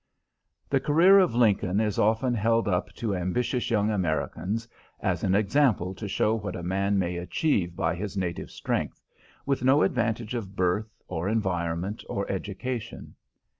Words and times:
The 0.67 0.79
career 0.79 1.19
of 1.19 1.35
Lincoln 1.35 1.79
is 1.79 1.99
often 1.99 2.33
held 2.33 2.67
up 2.67 2.91
to 2.93 3.15
ambitious 3.15 3.69
young 3.69 3.91
Americans 3.91 4.67
as 4.99 5.23
an 5.23 5.35
example 5.35 5.93
to 5.93 6.07
show 6.07 6.33
what 6.33 6.55
a 6.55 6.63
man 6.63 6.97
may 6.97 7.17
achieve 7.17 7.75
by 7.75 7.93
his 7.93 8.17
native 8.17 8.49
strength, 8.49 8.99
with 9.45 9.63
no 9.63 9.83
advantages 9.83 10.33
of 10.39 10.55
birth 10.55 10.91
or 11.07 11.29
environment 11.29 12.03
or 12.09 12.27
education. 12.31 13.13